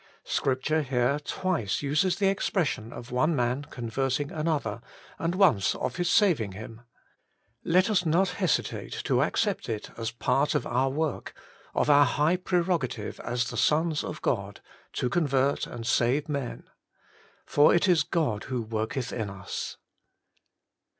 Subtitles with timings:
[0.25, 4.81] Scripture here twice uses the expression of one man converting another,
[5.19, 6.81] and once of his saving him.
[7.63, 11.35] Let us not hesitate to ac cept it as part of our work,
[11.75, 14.59] of our high pre rogative as the sons of God,
[14.93, 16.67] to convert and to save men.'
[17.45, 19.77] For it is God who worketh in us.'